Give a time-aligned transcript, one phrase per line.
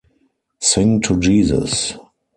[0.59, 1.95] Sing to Jesus!